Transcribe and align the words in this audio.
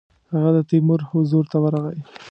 هغه 0.33 0.49
د 0.55 0.57
تیمور 0.69 0.99
حضور 1.11 1.43
ته 1.51 1.57
ورغی. 1.63 1.99